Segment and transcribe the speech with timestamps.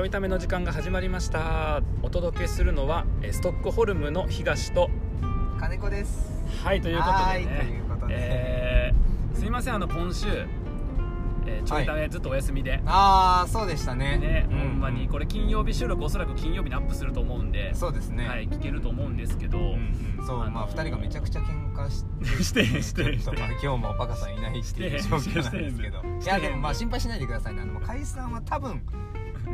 [0.00, 1.82] ちょいための時間が始まりました。
[2.02, 4.88] お届けするのはえストックホルムの東と。
[5.58, 6.42] 金子です。
[6.64, 8.14] はいということではいねということで。
[8.16, 10.26] えーすいませんあの今週、
[11.46, 14.16] えーちょいためずっとお休みで、ああそうでしたね。
[14.16, 18.26] ね、うほんまにこれ金曜日収録おそらく金曜日にアップすると思うんで、そうですね。
[18.26, 19.64] はい、聞けると思うんですけど、うん
[20.18, 20.26] うん。
[20.26, 22.06] そう、あのーまあ二人がめちゃくちゃ喧嘩し
[22.42, 25.98] してしてちょっとまあ今日もバカさんいないっていう状況なんですけど。
[26.24, 27.60] いやでもまあ心配しないでくださいね。
[27.60, 28.80] あの解散は多分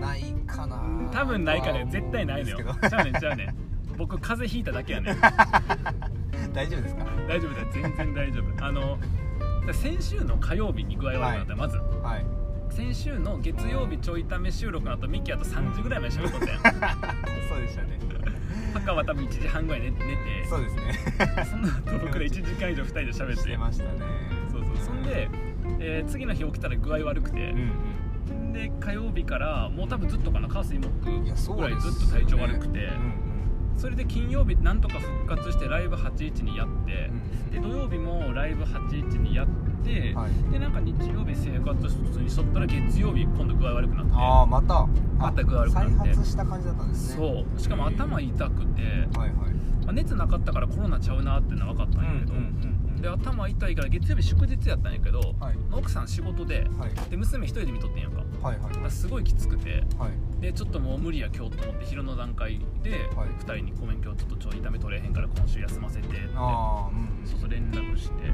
[0.00, 0.80] ないかな。
[1.12, 1.86] 多分ないかね。
[1.90, 2.58] 絶対ないのよ。
[2.88, 3.54] ちゃうねんちゃうねん。
[3.96, 5.16] 僕風邪ひいただけやねん。
[6.52, 7.04] 大丈夫ですか？
[7.28, 7.66] 大丈夫だよ。
[7.72, 8.64] 全然大丈夫。
[8.64, 8.98] あの
[9.72, 11.78] 先週の火曜日に具合悪くなった、まず。
[12.02, 12.26] はい。
[12.70, 16.60] 先週の月曜日ちょいため収録の後ミキあと3時ぐらいまで仕事ったやん。
[17.48, 17.98] そうでしたね。
[18.74, 20.44] パカは多分1時半ぐらい寝寝て。
[20.48, 20.92] そうですね。
[21.44, 23.36] その後僕ら1時間以上2人で喋って。
[23.36, 23.90] してましたね。
[24.52, 24.76] そうそう。
[24.76, 25.28] そんで、
[25.80, 27.50] えー次の日起きたら具合悪くて。
[27.50, 27.70] う、ん
[28.68, 30.88] で火曜日からもう多分ずっとかな火水木
[31.54, 33.26] ぐらいずっと体調悪くて、うん
[33.76, 37.10] それで金曜日なんとか復活してライブ81にやって
[37.46, 39.46] うん、で土曜日もライブ81にやっ
[39.84, 40.50] て、はい。
[40.50, 44.12] でなんか日曜日生活普通にしとったら月曜日今度具合悪くなって。
[44.14, 44.86] ああまた。
[45.18, 45.90] また具合悪くなって。
[45.98, 47.16] 再発した感じだったんですね。
[47.16, 47.60] そう。
[47.60, 48.82] しかも頭痛くて、
[49.18, 49.30] はいはい。
[49.84, 52.32] まあ、熱なかったからコロナちゃうなっていうのは分かったんやけど、
[53.00, 55.56] で頭痛いから月曜日祝日やったんやけど、はい。
[55.72, 57.10] 奥さん仕事ではい。
[57.10, 58.18] で娘一人で見とってんやんか。
[58.18, 58.74] だはいはい。
[58.74, 59.84] からすごいきつくて。
[59.98, 60.40] はい。
[60.40, 63.28] でちょっともう無理や今日と思って昼の段階ではい。
[63.28, 66.16] 2人に「ごめん今日ちょっとちょい痛め取れへんから今週休ませて」って。
[66.18, 66.34] うん
[67.24, 68.28] そうそう連絡して。
[68.28, 68.32] う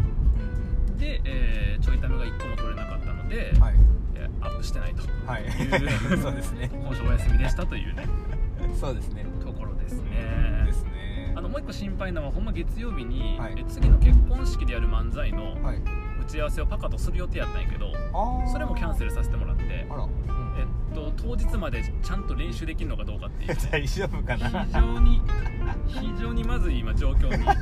[0.95, 3.75] んで、えーちょい痛めが1個も取れなかったので、はい。
[4.15, 5.03] えーアップしてないと。
[5.27, 5.45] はい。
[5.45, 5.47] い
[6.15, 6.71] うそうですね。
[6.73, 8.07] 今週お休みでしたというね。
[8.81, 9.25] そうですね。
[9.45, 10.11] ところですね
[11.43, 13.55] のもう一個心配なのはほんま月曜日に、はい。
[13.59, 15.83] え次の結婚式でやる漫才のはい。
[16.23, 17.93] 打ち合わせをパカとする予定やったんやけど
[18.53, 20.11] それもキャンセルさせてもらってあら、うん。
[20.57, 23.57] えっと当日までちゃんと練習できるのかどうかっていう。
[23.71, 24.65] 大丈夫かな。
[24.65, 25.21] 非常に
[25.89, 27.53] 非常にまずい今状況に、 は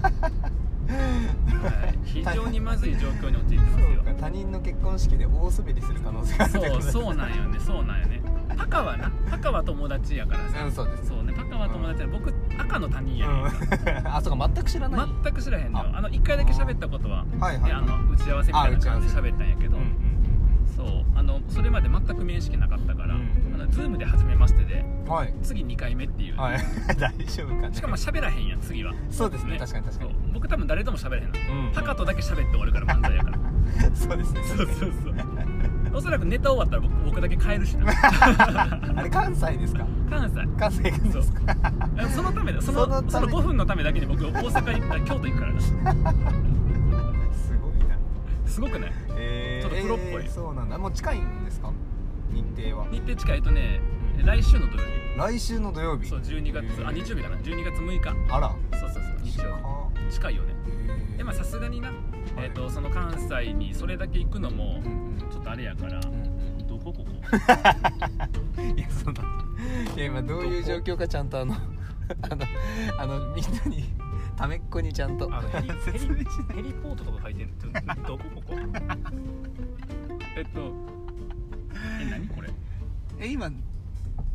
[1.92, 8.20] い、非常にまずい状況に陥ってますそうよか他人の結婚式で大滑りする可能性があるってそうそうなんよねそうなんよね。
[8.56, 10.64] パカはなパカは友達やからさ。
[10.64, 11.36] うんそうですそうね。
[11.36, 13.36] パカは友達や僕赤の他人やねん。
[13.44, 13.48] うん。
[14.06, 15.08] あそうか全く知らない。
[15.22, 15.98] 全く知らへんのよあ。
[15.98, 20.10] あの1回だけ喋ったことははいはいであの打ち合わせみたいな感じで喋ったんやけど、うんうん
[20.76, 25.34] そうあのそれまで全く面識なかったから、うんあの Zoom で初めましてでうんはい。
[25.42, 26.58] 次2回目っていう、はい。
[26.96, 27.74] 大丈夫かね。
[27.74, 28.94] しかも喋らへんやん次は。
[29.10, 29.58] そうですね。
[29.58, 30.14] 確かに確かに。
[30.32, 31.72] 僕多分誰とも喋れへんの、うん。
[31.72, 33.38] パカとだけ喋って終わるから漫才やから。
[33.92, 34.42] そうですね。
[34.44, 35.14] そうそうそう
[35.92, 37.86] おそらくネタ終わったら僕僕だけ帰るしな。
[38.96, 39.86] あれ関西ですか？
[40.08, 40.46] 関西。
[40.58, 41.56] 関西ですか？
[41.98, 42.60] あそのためだ。
[42.62, 45.60] そのそのそのため5分のためだけに僕大阪行った京都行くからな。
[45.60, 47.98] すごいな。
[48.46, 48.92] すごくない？
[49.16, 50.24] えー、ちょっとプロっぽい。
[50.24, 50.78] えーそうなんだ。
[50.78, 51.72] もう近いんですか？
[52.32, 52.86] 日程は。
[52.90, 53.80] 日程近いとね
[54.24, 54.82] 来週の土曜
[55.16, 56.04] 来週の土曜日？
[56.04, 56.86] 日そう12月。
[56.86, 57.36] あ日曜日かな。
[57.36, 58.34] 12月6日。
[58.34, 58.54] あら。
[58.78, 59.18] そうそうそう。
[59.24, 59.44] 日曜
[60.08, 60.12] 日。
[60.14, 60.54] 近いよね。
[61.18, 61.90] でまあさすがにな、
[62.36, 64.82] えー、とその関西にそれだけ行くのも
[65.30, 66.00] ちょっとあれやから、
[66.66, 67.04] どこここ？
[68.76, 69.22] いやその
[69.96, 71.54] いや今どういう状況かちゃんとあの
[72.22, 72.44] あの
[72.98, 73.84] あのみんなに
[74.36, 75.98] ためっこにちゃんとあのヘリ ヘリ
[76.54, 78.54] ヘリポートとか書いてんのどこここ？
[80.36, 80.72] えっと
[82.00, 82.48] え何これ？
[83.20, 83.50] え今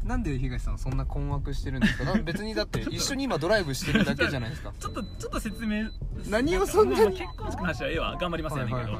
[0.06, 2.06] なんで東さんそんな困惑してるんですか？
[2.14, 4.72] な別にだって一緒に今ドライブしてるだけじゃないですか？
[4.80, 5.90] ちょっとちょっと説明
[6.30, 7.02] 何をそんなに？
[7.04, 9.00] まあ結婚式の話はええわ頑張りますやねんけど、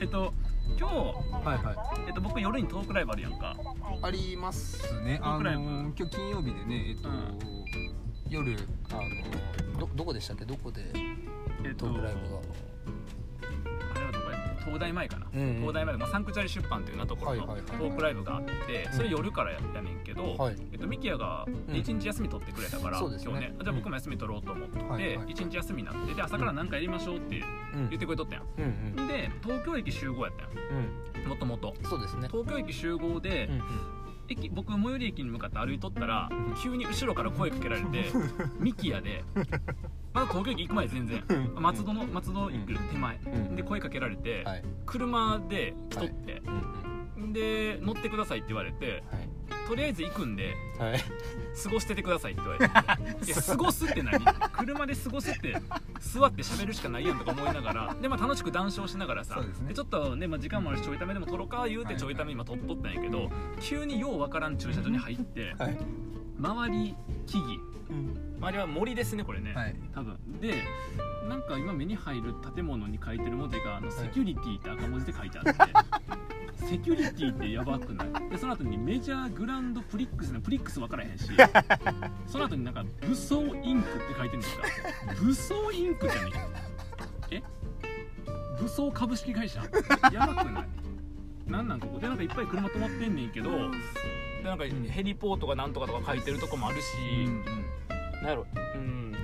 [0.00, 0.32] えっと
[0.78, 1.76] 今日、はいはい。
[2.06, 3.56] えっと、僕夜にトークライブあるやんか。
[4.02, 5.18] ありますね。
[5.22, 7.38] あの今日金曜日でねえっと、うん。
[8.28, 8.56] 夜
[8.92, 8.94] あ
[9.74, 10.44] のどどこでしたっけ？
[10.44, 10.90] どこで
[11.64, 12.38] えっとトークライブが？
[14.64, 15.56] 東大前かな、うんうん。
[15.60, 18.52] 東大前まあ、サンクチャリ出版っていうようなところのトークライブがあって
[18.84, 18.92] うん。
[18.92, 20.56] それ夜からやったねんけど、はい。
[20.72, 21.54] えっと、ミキヤがうん。
[21.74, 23.30] 1日休み取ってくれたから、そうですね。
[23.30, 25.26] 今日ねじゃあ僕も休み取ろうと思って、はいはい。
[25.26, 27.42] 1日休みになってで朝から何かやりましょうって
[27.74, 27.88] うん。
[27.88, 29.08] 言ってくれとったやん、うんうん。
[29.08, 31.26] で東京駅集合やったやうん。
[31.26, 31.74] んもともと。
[31.84, 32.28] そうですね。
[32.30, 33.99] 東京駅集合で、うんうん
[34.30, 38.06] 駅僕最寄り駅に向かって歩いとったらうん急に後ろから声かけられて
[38.58, 39.24] ミキヤで。
[40.12, 41.24] まだ東京駅行く前全然。
[41.56, 43.16] うん松戸の松戸行く手前。
[43.16, 44.64] うんで声かけられてはい。
[44.86, 46.42] 車で来とって。
[47.32, 49.28] で乗ってくださいって言われてはい
[49.68, 51.00] とりあえず行くんではい。
[51.62, 53.26] 過ごしててくださいって言われて。
[53.26, 54.24] いや過ごすって何？
[54.52, 55.56] 車で過ごすって
[56.00, 59.74] 座って喋るしかないやんとか思いながらで、まあ、楽しく談笑しながらさね。
[59.74, 63.30] ちょっとね、まあ、時間もあるしちょいためでも撮ろうか言うてちょいため今撮っとったんやけど、
[63.60, 65.78] 急にようわからん駐車場に入って、はい。
[66.38, 66.94] 周り
[67.26, 67.70] 木々。
[68.40, 69.76] 周りは森ですねこれね、はい。
[69.94, 70.16] 多分。
[70.40, 70.62] で
[71.28, 75.52] なんか今目に入る建物に書いてる文字があのセキュリティって赤文字で書いてあって、
[76.60, 78.30] セキュリティってやばくない？
[78.30, 81.28] でその後にメジャーグランドプリックスのプリックス分からへんし
[82.26, 84.64] その後になんか武装インクって書いてるんですか。
[85.20, 86.32] 武装インクって何
[87.30, 87.42] え。
[88.60, 89.62] 武装株式会社？
[90.12, 90.66] やばくない？
[91.50, 91.98] なんなんここ？
[91.98, 93.56] でなんかいっぱい車止まってんねんけどで
[94.44, 96.84] なんかヘリポートがなんとかとか書いてるとこもあるし、
[98.22, 99.14] なんやろうん。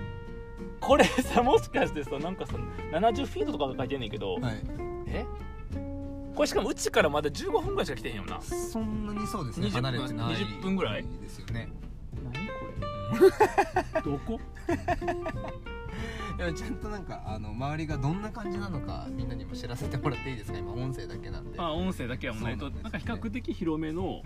[0.80, 2.54] これさもしかしてさなんかさ
[2.92, 4.62] 70フィートとかが書いてんねんけど、はい。
[5.06, 5.24] え？
[6.36, 8.40] これしかもうちからまだ15分ぐらいしか来てへんよな。
[8.42, 9.68] そんなにそうですね。
[9.68, 11.02] 20離れてない20分ぐらい。
[11.22, 11.68] ですよね。
[12.22, 13.24] 何こ
[13.96, 14.00] れ？
[14.04, 14.40] どこ？
[16.36, 20.58] でもちゃんとなんかあの周りがどんな感じなのかみんなにも知らせてもらっていいですか？
[20.58, 21.58] 今音声だけなんで。
[21.58, 22.56] あ音声だけはもうね。
[22.56, 24.22] なんか比較的広めの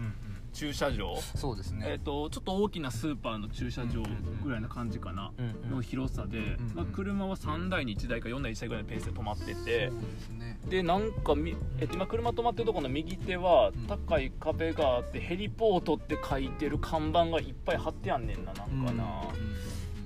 [0.52, 1.86] 駐車場、そうですね。
[1.88, 4.02] えっ、とちょっと大きなスーパーの駐車場
[4.42, 5.30] ぐらいな感じかな、
[5.70, 6.58] の広さで、
[6.92, 10.58] 車は3台に1台か4台1台ぐらいのペースで止まってて、ですね。
[10.68, 13.86] でなんかみ、えっと、今車止まってるところの右手はん。
[13.86, 19.22] 高い壁があってヘリポートって書いてる看板がいっぱい貼ってあんねんななんかな、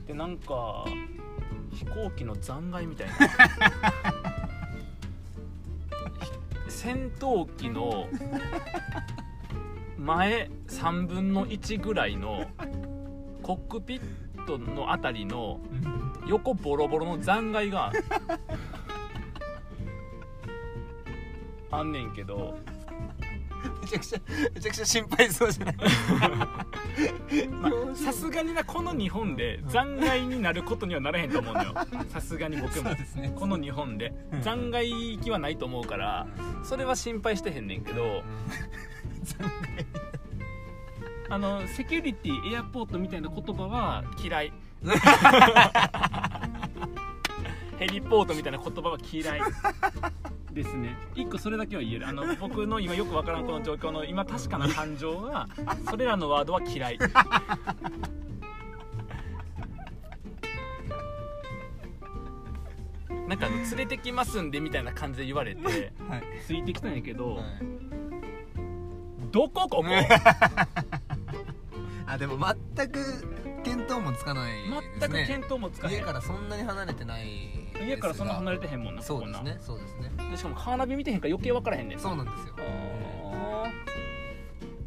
[0.07, 0.85] でなんか
[1.75, 3.15] 飛行機の残骸みたいな。
[6.69, 8.09] 戦闘機の
[9.97, 12.51] 前3分の1ぐらいの
[13.43, 14.01] コックピッ
[14.47, 15.61] トのあたりの
[16.27, 17.93] 横ボロボロの残骸が
[21.71, 22.59] あんねんけど
[23.83, 24.19] めちゃくちゃ
[24.55, 25.77] めちゃくちゃ心配そうじゃない？
[27.49, 31.75] まあさすがになこの日本で残骸になることにはならへんと思うのよ。
[32.09, 32.91] さすがに僕も。
[32.91, 33.33] ね。
[33.37, 34.13] この日本で。
[34.43, 36.27] 残骸行きはないと思うから
[36.63, 38.23] それは心配してへんねんけど
[41.29, 44.53] あのセキュリティエアポートみたいな言葉は嫌い。
[47.79, 49.41] ヘリポートみたいな言葉は嫌い
[50.55, 50.97] ですね。
[51.15, 52.09] 一個それだけは言える。
[52.09, 55.49] あの 僕の今よくわからんこの状況の今確かな感情は
[55.91, 56.99] それらのワードは嫌い。
[63.29, 66.23] なんかあの連れてきますんでみたいな感じで言われてはい。
[66.47, 67.45] ついてきたんやけど、はい。
[69.33, 69.85] どこここ？
[72.07, 72.39] あでも
[72.77, 72.99] 全く
[73.65, 74.81] 見当もつかないね。
[75.01, 75.95] 全く見当もつかへん。
[75.95, 79.57] 家からそんなに離れてない家からそんな離れてへんもんなそうですね。
[79.61, 80.11] そうですね。
[80.31, 82.55] でしかもカーナビ見てへんから余計分からへんねんそうなんですよ。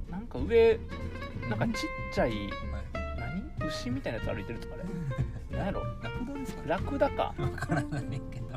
[0.09, 0.79] なんか上
[1.49, 1.73] なんかちっ
[2.13, 2.49] ちゃいはい
[3.59, 4.83] 何牛みたいなやつ歩いてるとかね
[5.51, 5.81] 何やろ？
[6.01, 6.67] ラクダですかね。
[6.67, 7.33] ラクダか。
[7.38, 8.47] わからないけど。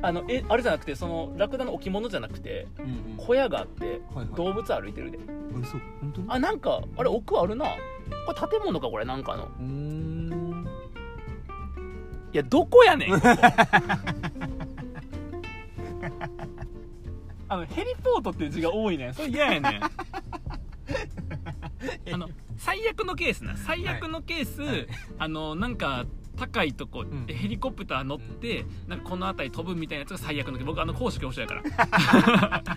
[0.00, 2.68] あのえあれじゃなくてそのラクダの置物じゃなくて
[3.16, 4.00] 小屋があって
[4.36, 5.18] 動物歩いてるで。
[5.18, 6.26] あそう本当に？
[6.30, 7.66] あなんかあれ奥あるな。
[8.26, 9.44] これ建物かこれなんかの。
[9.44, 9.97] うーん
[12.32, 13.12] いやどこやねん。
[17.50, 19.14] あのヘリポートっていう字が多いねん。
[19.14, 19.80] それ嫌やねん。
[22.12, 22.28] あの
[22.58, 23.56] 最悪のケースな。
[23.56, 24.86] 最悪のケース、はい。
[25.18, 26.04] あのなんか
[26.36, 27.26] 高いとこ、ん。
[27.26, 32.62] ヘリコプター乗って、なんかこの辺り飛ぶみたいなやつが最悪のケース僕あの高所恐怖症やから。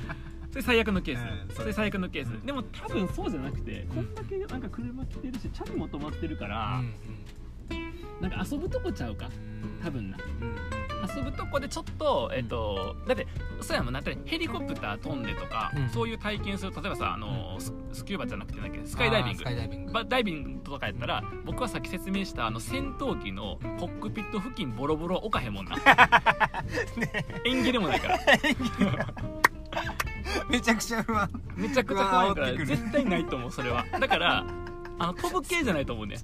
[0.52, 2.46] それ最悪のケース、うんそれ最悪のケース、うん。
[2.46, 6.82] でも多分そうじゃなくて、こんだけなんか車来てるしチャリも止まってるから、
[8.22, 9.30] なんか遊ぶとこちゃうか？
[9.84, 10.18] 多分な。
[10.42, 10.56] うんうん
[11.16, 13.26] 遊ぶとこでちょっと、えっとだって
[13.60, 14.02] そうやもんな。
[14.02, 15.90] だってヘリコプター飛んでとか、うん。
[15.90, 19.44] そういう体験する例えばさあの、ススキューバじゃなくてなんスカイダイビング。
[19.44, 19.92] ダイビング。
[19.94, 25.76] ばダイビングとかやったら僕はさっき説明したあの戦闘機のコックピット付近ボロボロ置かへんもんな、
[27.46, 28.20] 縁起でもないから。
[30.50, 31.30] めちゃくちゃ不安。
[31.56, 33.86] めちゃくちゃ怖いから絶対ないと思うそれは。
[34.00, 34.46] だから
[35.02, 36.18] あの飛ぶ系じゃないと思うね。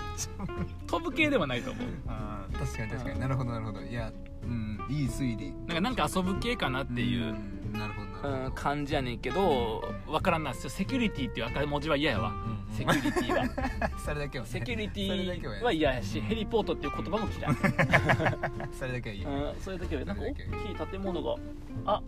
[0.86, 1.86] 飛ぶ系ではないと思う。
[2.06, 3.20] あー確かに確かに。
[3.20, 3.80] なるほどなるほど。
[3.80, 5.52] いやうんいい推理。
[5.52, 10.70] なんかなんか遊ぶ系かなっていう、んなるほどなるほどうん、感じやねんけどわからんないですよ。
[10.70, 12.30] セキュリティっていう赤文字は嫌やわ。
[12.30, 12.50] うん。
[12.50, 13.44] うんセキュリティは。
[13.98, 14.44] それだけは。
[14.44, 15.94] ねセキュリティは嫌。
[15.94, 17.54] やしヘリポートっていう言葉も嫌い、
[18.72, 21.36] それだけはいいうん、それだけはなんか大きい建物が
[21.86, 22.02] あ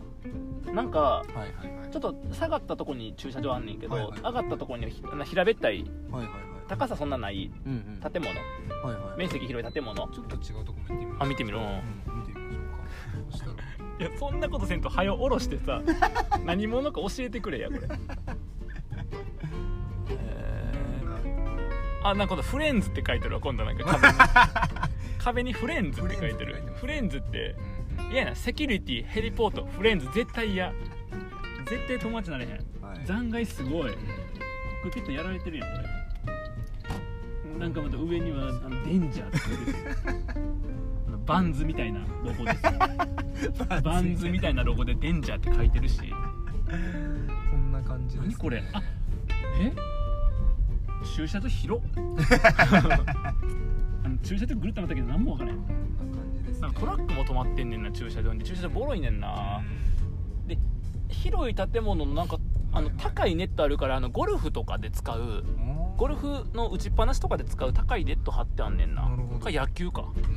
[0.72, 1.46] なんかはいはい
[1.80, 1.90] はい。
[1.90, 4.20] ちょっと下がったとこに駐車場あんねんけど、はいはい。
[4.20, 4.90] 上がったとこに
[5.24, 6.32] 平べったいはいはい
[6.68, 8.10] 高さそんなないうんうん。
[8.10, 8.34] 建物。
[8.34, 10.08] はいはい面積広い建物。
[10.08, 11.60] ちょっと違うとこも行ってみあ見てみろ。
[11.60, 15.80] うん見てみましょうかいやそんなことせんと早下ろしてさ
[16.44, 17.80] 何者か教えてくれやこれ。
[20.10, 23.84] えーあなんかフレンズって書いてるわ今度なんか。
[25.18, 26.62] 壁に壁にフレンズって書いてる。
[26.74, 27.56] フフレンズって
[27.98, 30.72] うん嫌やなセキュリティヘリポートフレンズ絶対嫌。
[31.64, 32.50] 絶対友達なれへん。
[32.50, 33.04] はい。
[33.04, 33.92] 残骸すごい。
[33.92, 33.96] コ
[34.88, 37.58] ックピットやられてるやんこれ。
[37.58, 40.75] なんかまた上にはあのデンジャーって書いてる
[41.26, 42.62] バンズみたいなロゴです。
[43.82, 46.00] バンズみたいなロゴでデンジャーって書いてるし。
[47.50, 48.62] そんな感じです、何これ？
[48.72, 48.82] あ
[49.60, 49.72] え？
[51.16, 51.86] 駐車場広っ。
[54.04, 55.58] あの駐車場ぐるっとなったけど何も分からへん。
[55.58, 55.72] こ
[56.04, 58.42] んな感じです、なんかトラックも止まってんねんな駐車場に。
[58.42, 59.60] 駐車場ボロいねんな。
[60.46, 60.58] で
[61.08, 62.38] 広い建物のなんか
[62.72, 65.20] あのはいはい高いネットあるからあのゴルフとかで使う。
[65.20, 65.24] う
[65.62, 69.08] んゴルフの打ちっぱなしとかで使う高いネット張ってあんねんな。
[69.08, 69.40] なるほど。
[69.40, 70.04] か野球か。
[70.14, 70.35] うん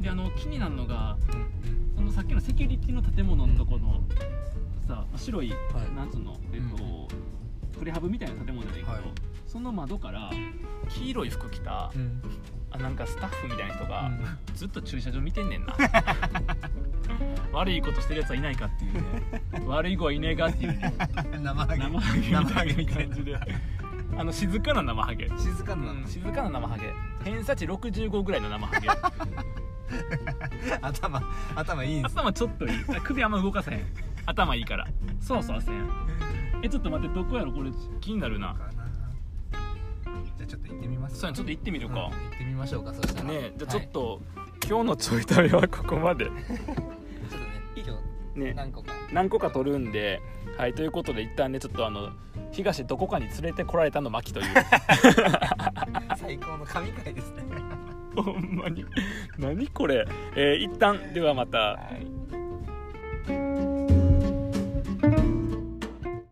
[0.00, 4.02] であの気になるのがうんそのさっきのセキュリティの建物のとこの
[4.86, 5.96] さ白い、はい。
[5.96, 7.08] なんつうのえっと、
[7.78, 9.00] プレハブみたいな建物だけど、はい。
[9.46, 10.30] その窓から
[10.88, 12.20] 黄色い服着たうん。
[12.70, 14.38] あなんかスタッフみたいな人が、うん。
[14.54, 15.74] ずっと駐車場見てんねんな。
[17.52, 19.42] 悪いことしてるやつはいないかっていうね。
[19.66, 20.94] 悪い子はいねえかっていうね。
[21.40, 21.82] 生ハゲ。
[22.30, 23.14] 生ハゲみたいな。
[23.14, 23.38] 感じで
[24.16, 25.28] あの静かな生ハゲ。
[25.38, 26.92] 静かなうん静かな生ハゲ。
[27.24, 28.88] 偏差値65ぐらいの生ハゲ
[30.80, 31.22] 頭
[31.54, 32.72] 頭いいんです頭ちょっといい。
[33.04, 33.84] 首あんま動かせへん。
[34.26, 34.86] 頭いいから。
[35.20, 35.88] そうそうせん。
[36.62, 37.52] えちょっと待ってどこやろ？
[37.52, 37.70] これ
[38.00, 38.56] 気になるな。
[40.36, 43.28] じゃあちょっと行ってみますそうやちょっと行ってみるか、うん行ってみましょうかそしたら。
[43.28, 44.20] ねじゃあちょっはいと、
[44.68, 46.24] 今日のちょい旅はここまで。
[46.26, 46.42] ちょっと
[47.38, 47.84] ね今
[48.34, 48.54] 日ね。
[48.54, 48.92] 何個か。
[49.12, 50.20] 何個か取るんで
[50.58, 52.10] はいということで一旦ねちょっとあの
[52.50, 54.46] 東どこかに連れてこられたの巻という。
[56.16, 57.42] 最高の神回ですね
[58.16, 58.86] ほんまに。
[59.38, 60.06] 何これ、
[60.36, 61.58] えー一旦ではまた。
[61.58, 62.43] はい。